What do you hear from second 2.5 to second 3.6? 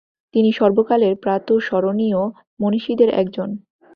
মনীষীদের একজন।